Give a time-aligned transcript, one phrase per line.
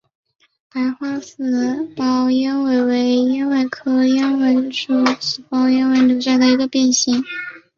[0.71, 7.23] 白花紫苞鸢尾为鸢尾科鸢尾属紫苞鸢尾下的一个变型。